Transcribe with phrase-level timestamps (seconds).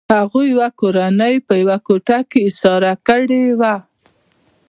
[0.17, 3.75] هغوی یوه کورنۍ په یوه کوټه کې ایساره کړې وه